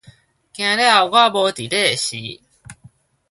[0.03, 0.09] 驚了我無
[1.51, 2.41] 佇咧的時